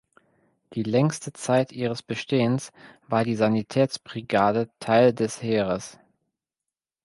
[0.73, 2.71] Die längste Zeit ihres Bestehens
[3.07, 5.99] war die Sanitätsbrigade Teil des Heeres.